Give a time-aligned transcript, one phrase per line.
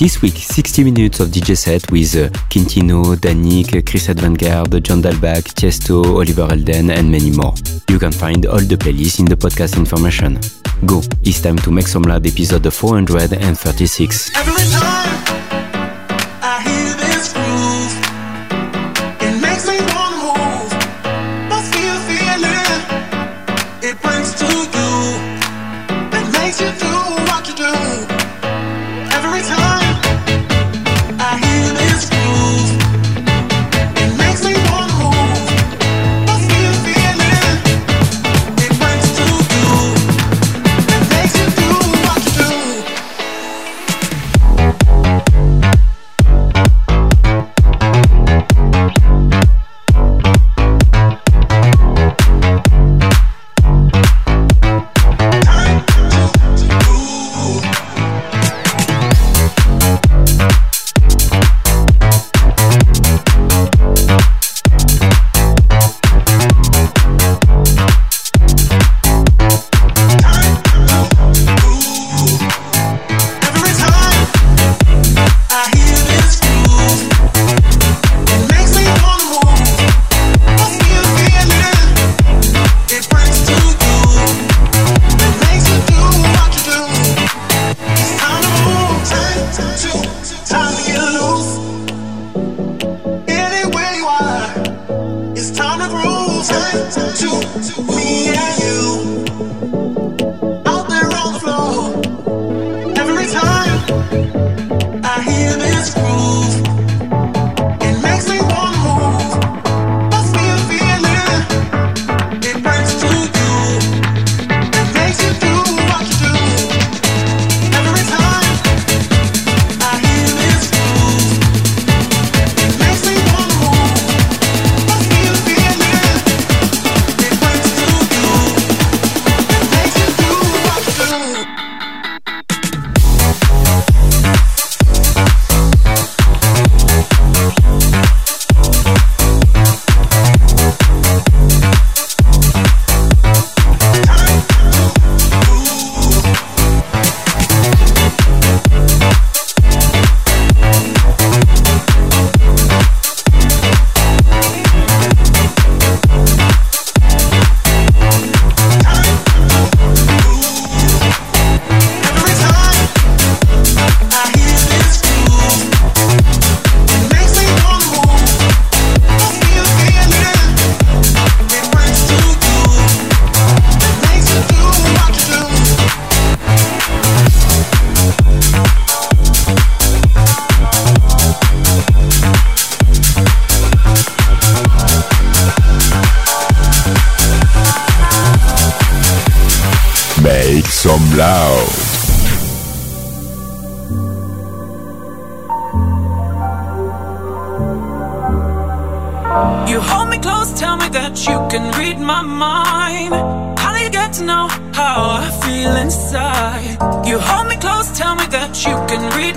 [0.00, 5.52] this week, 60 minutes of DJ set with uh, Quintino, Danik, Chris Advangard, John Dalbach,
[5.52, 7.52] Tiesto, Oliver Elden, and many more.
[7.90, 10.38] You can find all the playlists in the podcast information.
[10.86, 14.89] Go, it's time to make some loud episode 436.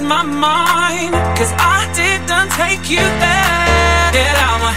[0.04, 4.12] my mind, cause I didn't take you there.
[4.12, 4.73] Did I want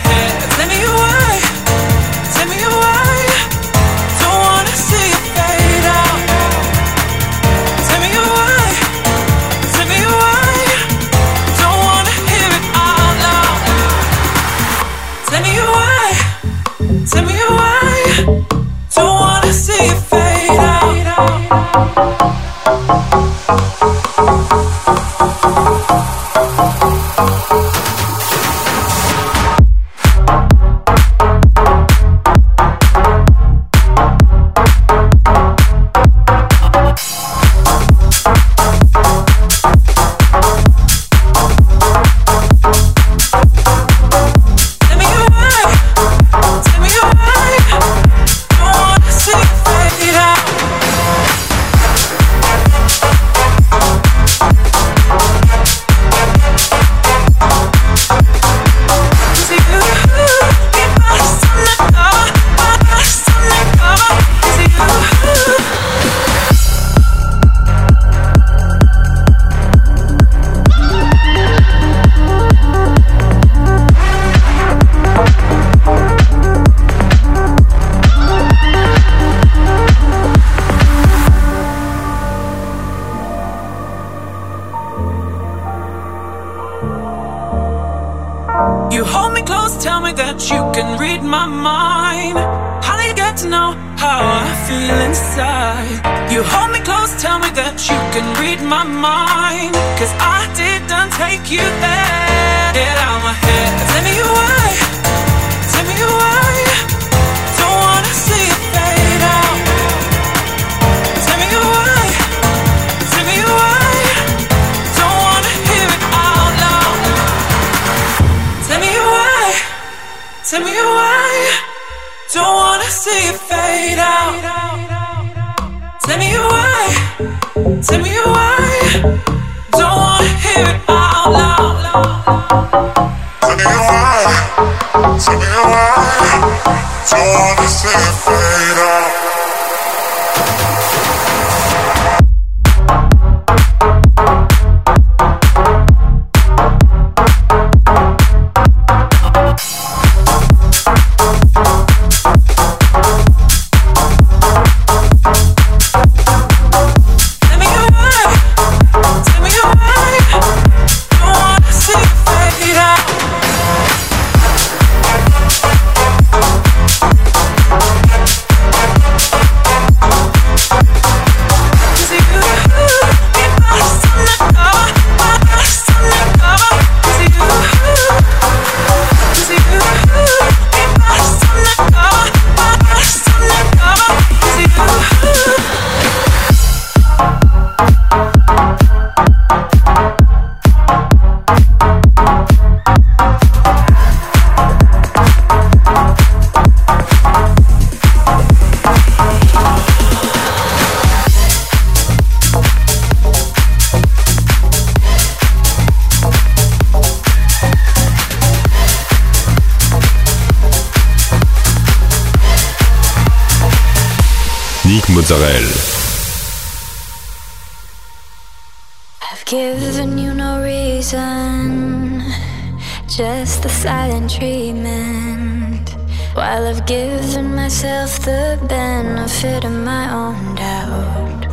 [226.37, 231.45] While I've given myself the benefit of my own doubt.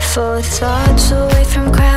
[0.00, 1.91] For thoughts away from crowds.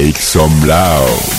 [0.00, 1.37] Make some loud.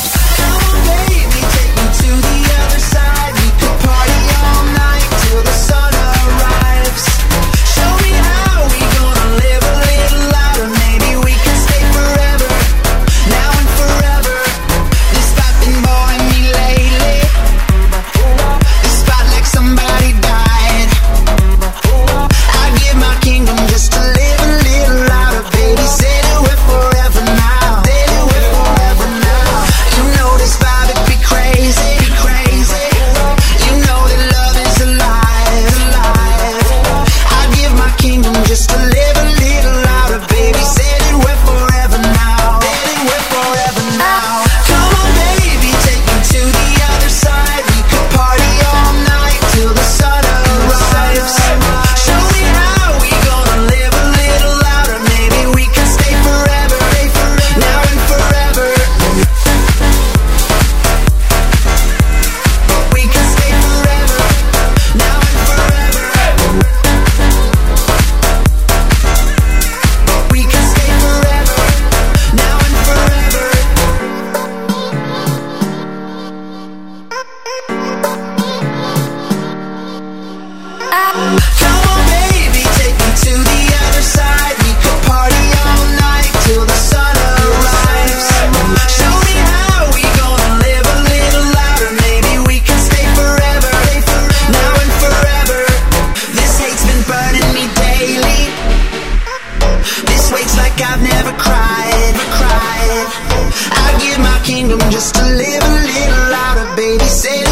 [106.98, 107.10] Mozzarella.
[107.22, 107.49] Tell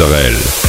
[0.00, 0.63] me,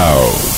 [0.00, 0.49] some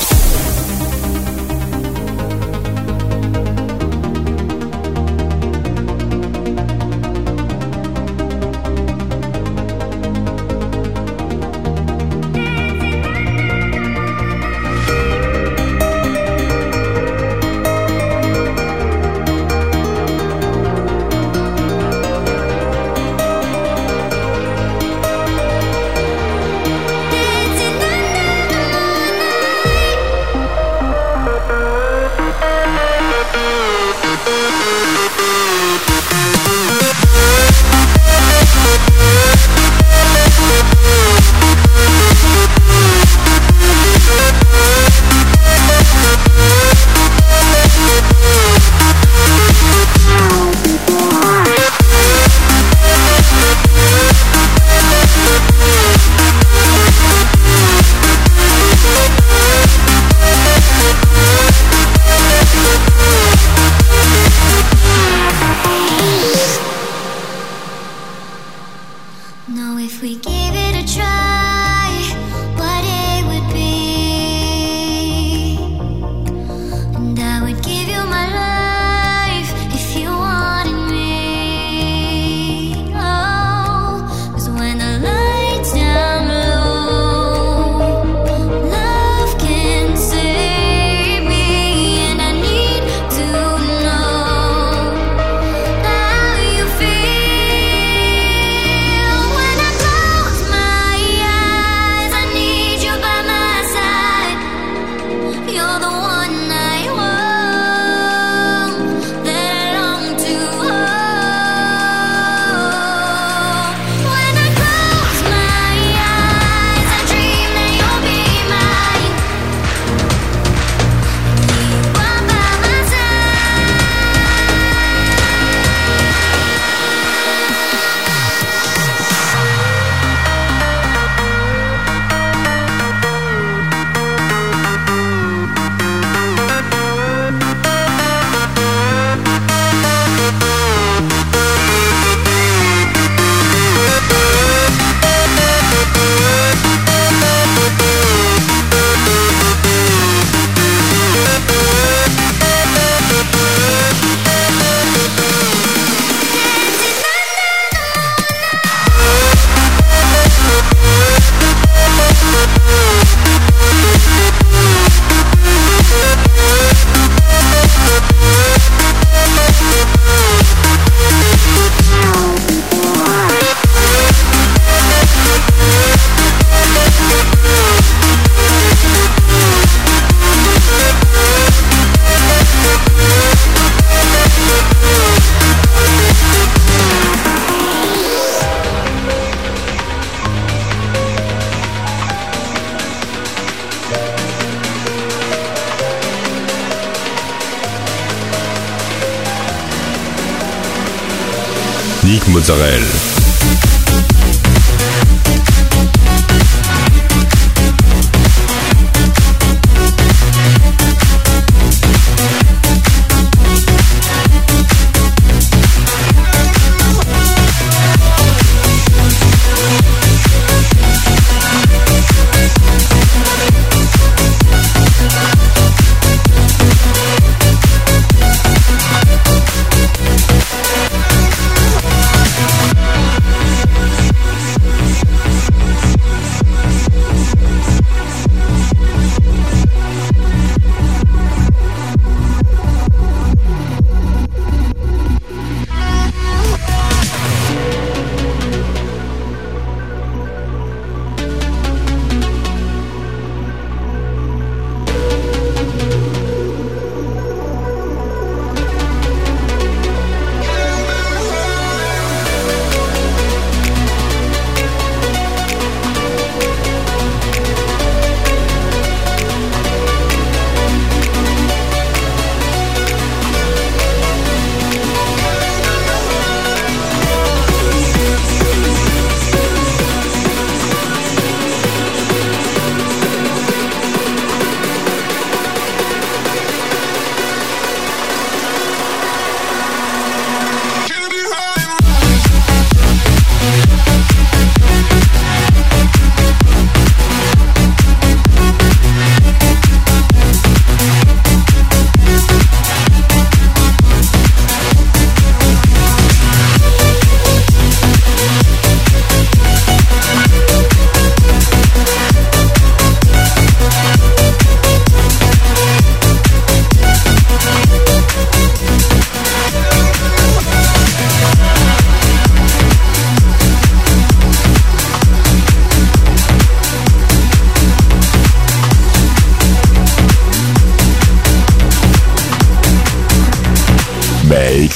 [202.13, 202.29] loud.
[202.29, 203.12] Mozzarella.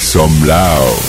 [0.06, 1.05] Some loud.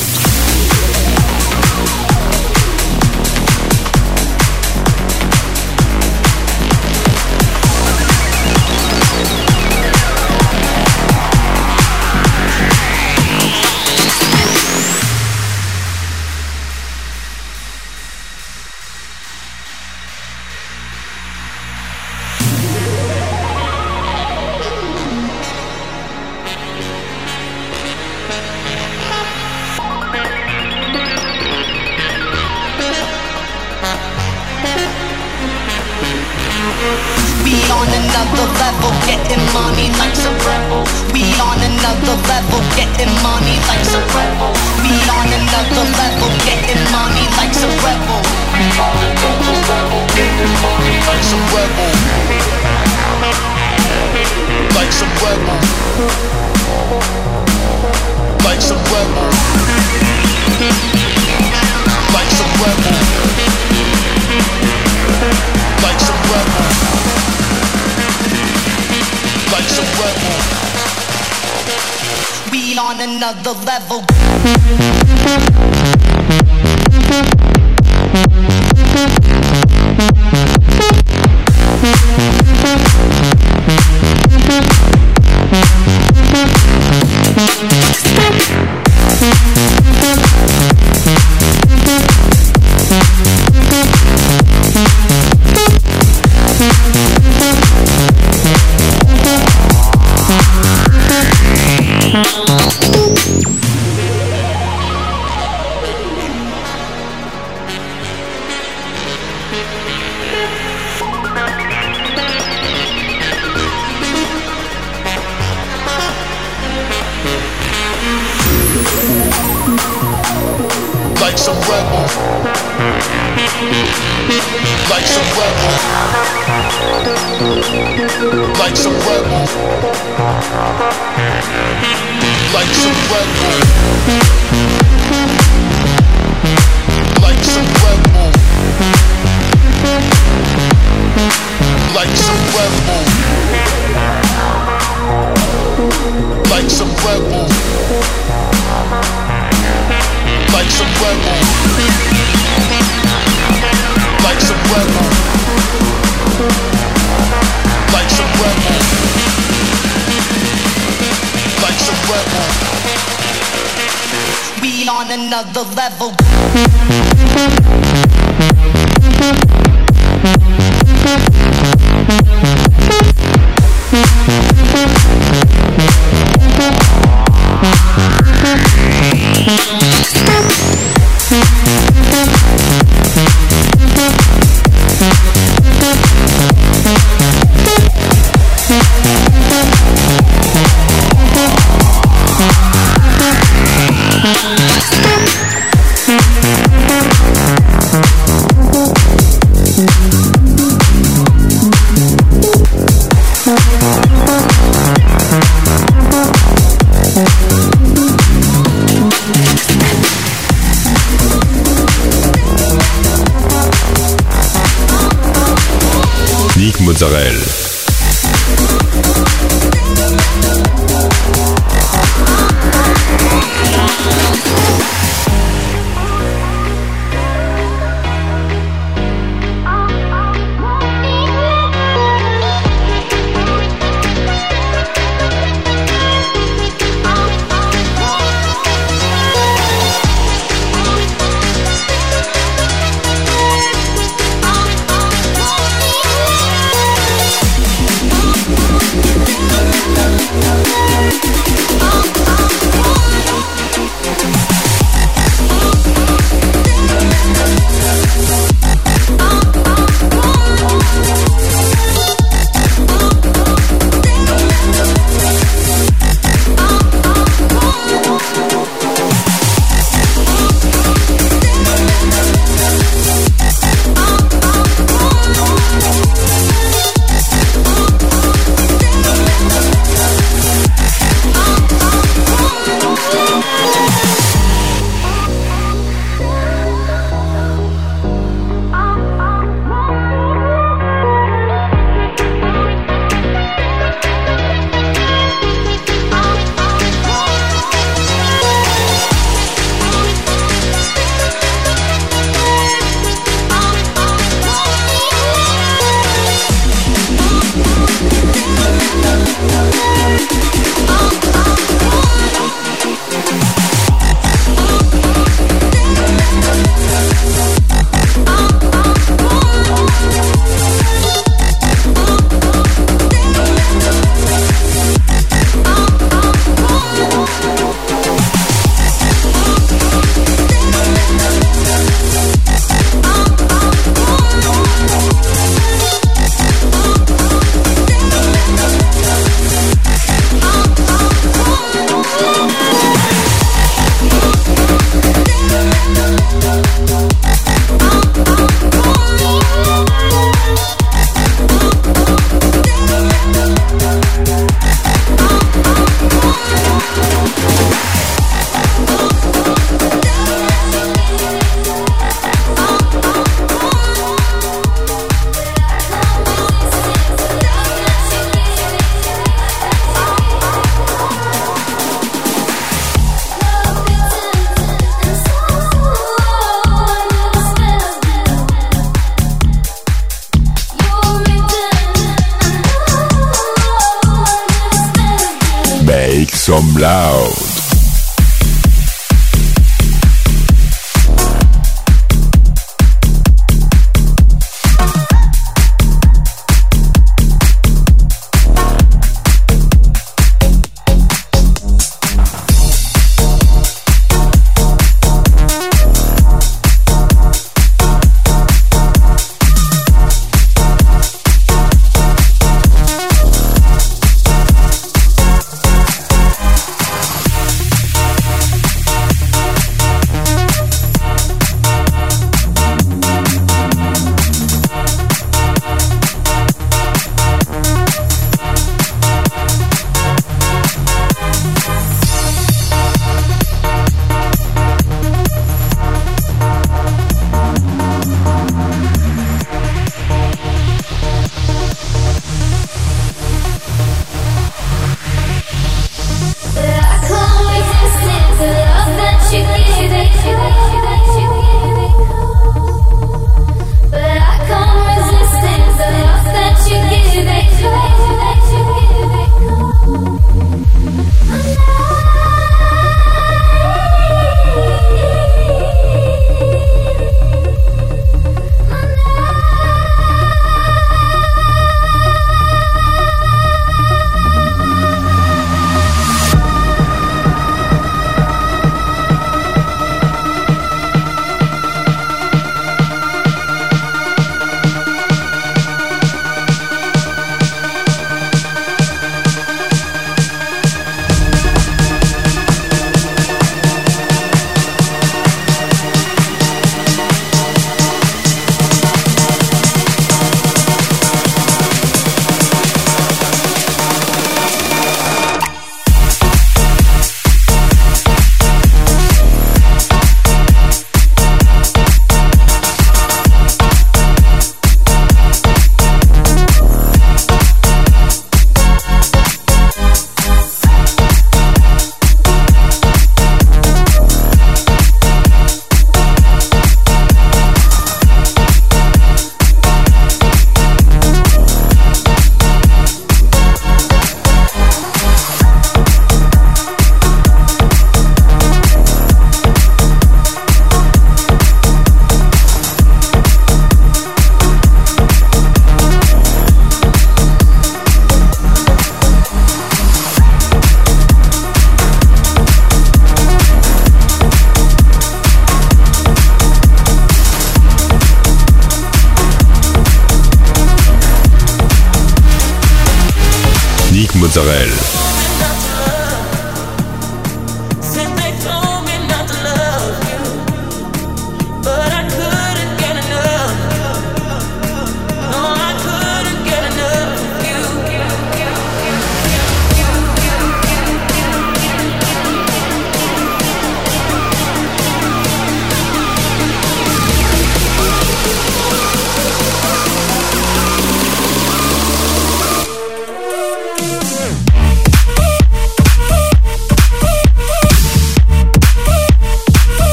[564.37, 564.86] Mozzarella.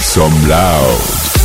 [0.00, 1.39] Some loud.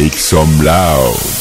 [0.00, 1.39] Make some loud.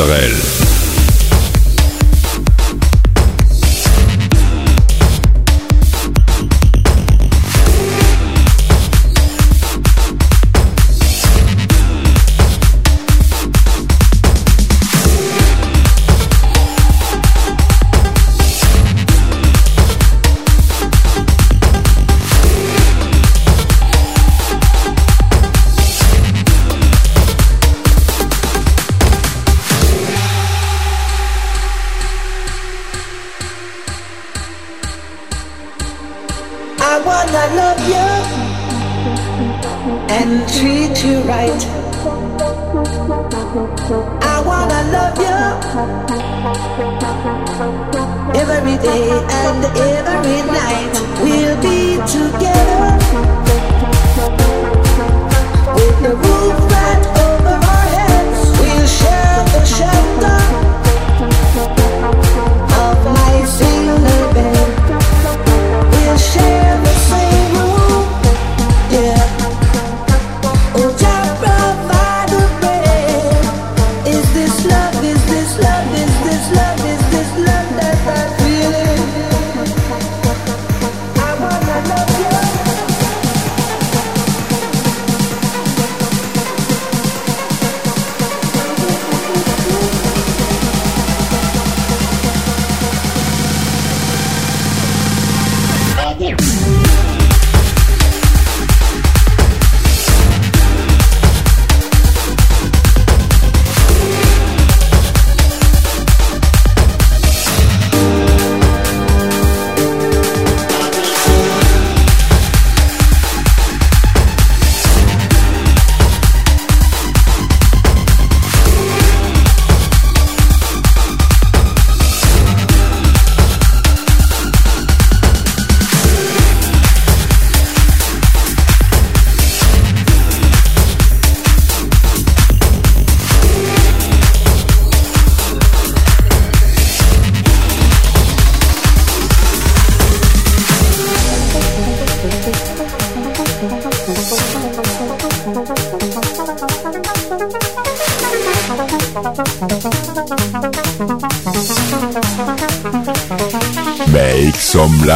[0.00, 0.49] Nick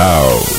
[0.05, 0.54] Tchau.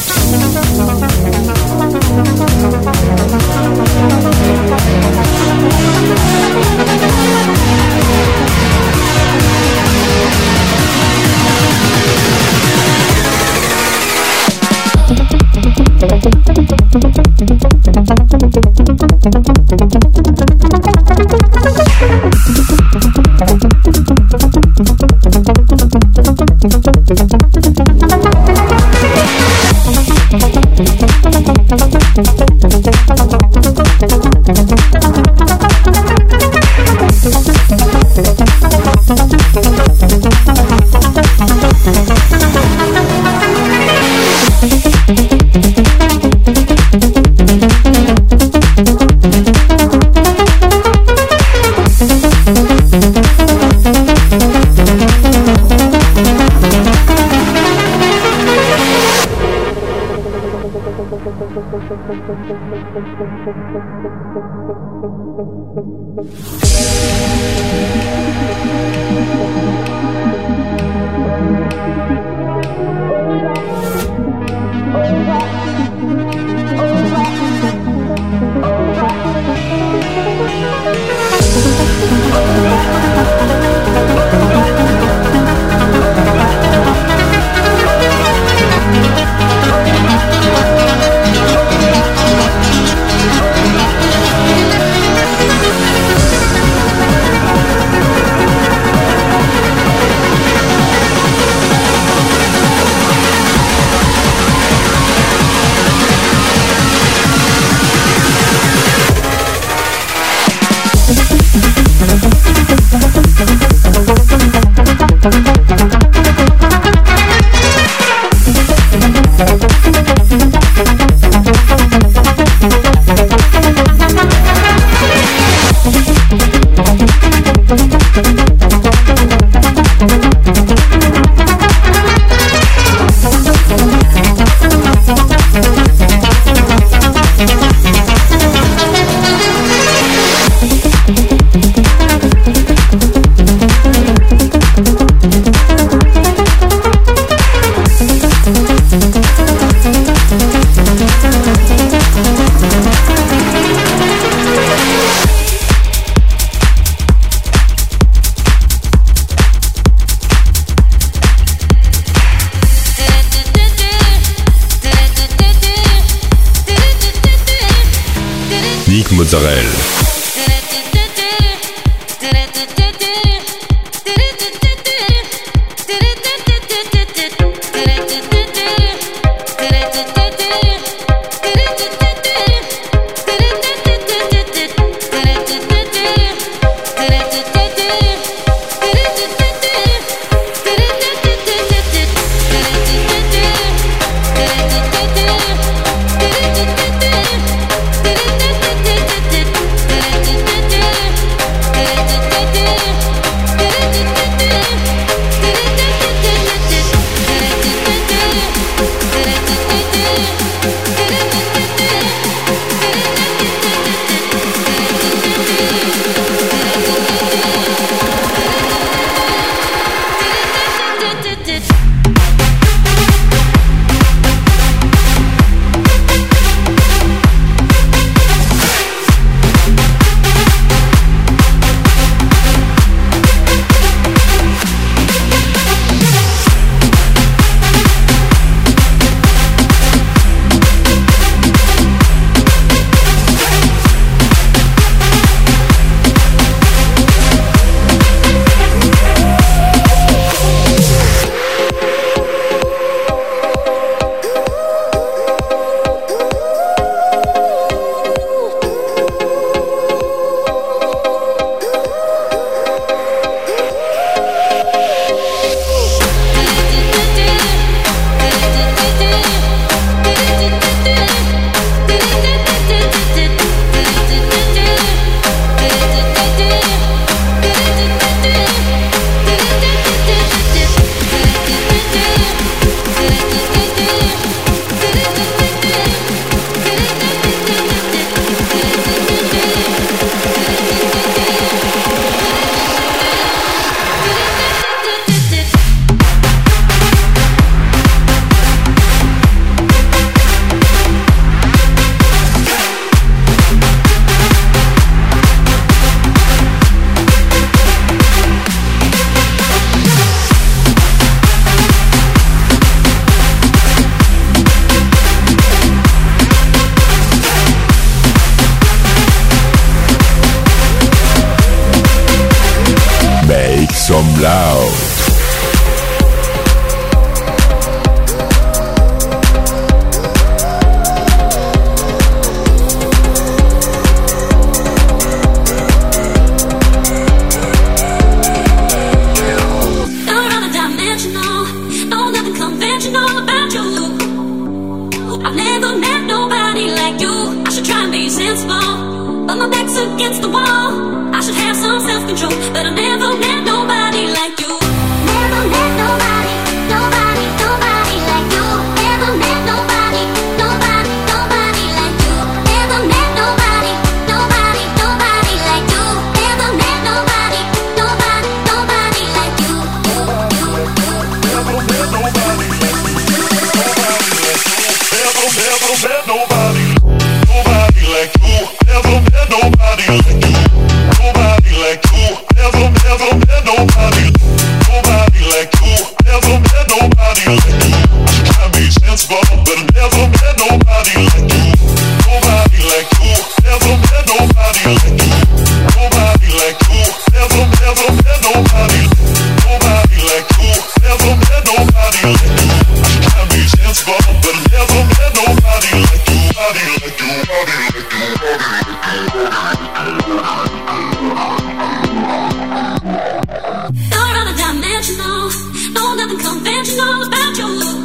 [416.15, 417.84] unconventional about your look.